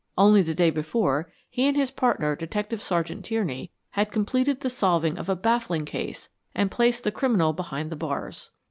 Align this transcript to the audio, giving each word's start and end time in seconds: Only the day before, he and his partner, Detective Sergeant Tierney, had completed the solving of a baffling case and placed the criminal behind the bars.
Only 0.17 0.41
the 0.41 0.55
day 0.55 0.71
before, 0.71 1.31
he 1.47 1.67
and 1.67 1.77
his 1.77 1.91
partner, 1.91 2.35
Detective 2.35 2.81
Sergeant 2.81 3.23
Tierney, 3.23 3.69
had 3.91 4.11
completed 4.11 4.61
the 4.61 4.69
solving 4.71 5.19
of 5.19 5.29
a 5.29 5.35
baffling 5.35 5.85
case 5.85 6.27
and 6.55 6.71
placed 6.71 7.03
the 7.03 7.11
criminal 7.11 7.53
behind 7.53 7.91
the 7.91 7.95
bars. 7.95 8.49